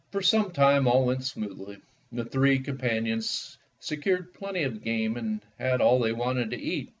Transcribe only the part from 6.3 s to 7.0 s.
to eat.